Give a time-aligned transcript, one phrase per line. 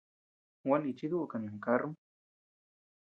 [0.65, 1.93] Gua nichi duʼu kanu karrum.